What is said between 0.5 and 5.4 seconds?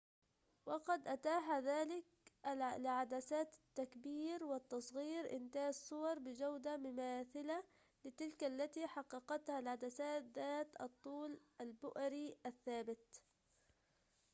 وقد أتاح ذلك لعدسات التكبير والتصغير